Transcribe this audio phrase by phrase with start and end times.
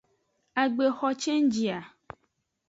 [0.61, 1.79] Agbexo cenji a.